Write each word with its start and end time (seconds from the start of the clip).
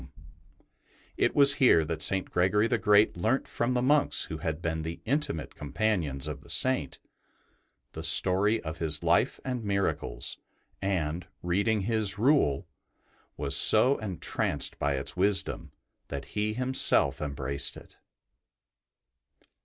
BENEDICT 0.01 0.71
It 1.17 1.35
was 1.35 1.53
here 1.53 1.85
that 1.85 2.01
St. 2.01 2.31
Gregory 2.31 2.65
the 2.65 2.79
Great 2.79 3.15
learnt 3.15 3.47
from 3.47 3.73
the 3.75 3.83
monks 3.83 4.23
who 4.23 4.39
had 4.39 4.59
been 4.59 4.81
the 4.81 4.99
intimate 5.05 5.53
companions 5.53 6.27
of 6.27 6.41
the 6.41 6.49
Saint, 6.49 6.97
the 7.91 8.01
story 8.01 8.59
of 8.63 8.79
his 8.79 9.03
life 9.03 9.39
and 9.45 9.63
miracles, 9.63 10.39
and, 10.81 11.27
reading 11.43 11.81
his 11.81 12.17
Rule, 12.17 12.67
was 13.37 13.55
so 13.55 13.99
entranced 13.99 14.79
by 14.79 14.93
its 14.95 15.15
wisdom 15.15 15.71
that 16.07 16.25
he 16.33 16.53
himself 16.53 17.21
embraced 17.21 17.77
it. 17.77 17.97